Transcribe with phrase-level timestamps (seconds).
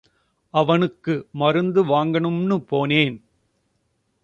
[0.53, 3.17] அவனுக்கு மருந்து வாங்கனும்னு போனேன்.